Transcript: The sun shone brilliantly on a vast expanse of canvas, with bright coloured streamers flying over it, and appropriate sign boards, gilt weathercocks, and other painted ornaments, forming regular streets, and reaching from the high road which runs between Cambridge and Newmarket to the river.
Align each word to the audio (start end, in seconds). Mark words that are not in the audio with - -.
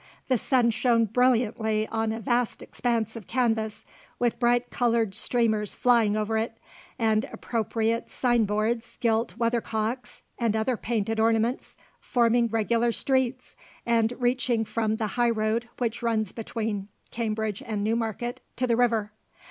The 0.29 0.37
sun 0.39 0.71
shone 0.71 1.05
brilliantly 1.05 1.85
on 1.89 2.11
a 2.11 2.19
vast 2.19 2.63
expanse 2.63 3.15
of 3.15 3.27
canvas, 3.27 3.85
with 4.17 4.39
bright 4.39 4.71
coloured 4.71 5.13
streamers 5.13 5.75
flying 5.75 6.17
over 6.17 6.39
it, 6.39 6.57
and 6.97 7.25
appropriate 7.31 8.09
sign 8.09 8.45
boards, 8.45 8.97
gilt 8.99 9.37
weathercocks, 9.37 10.23
and 10.39 10.55
other 10.55 10.75
painted 10.75 11.19
ornaments, 11.19 11.77
forming 11.99 12.47
regular 12.47 12.91
streets, 12.91 13.55
and 13.85 14.13
reaching 14.17 14.65
from 14.65 14.95
the 14.95 15.05
high 15.21 15.29
road 15.29 15.69
which 15.77 16.01
runs 16.01 16.31
between 16.31 16.87
Cambridge 17.11 17.61
and 17.63 17.83
Newmarket 17.83 18.41
to 18.55 18.65
the 18.65 18.75
river. 18.75 19.11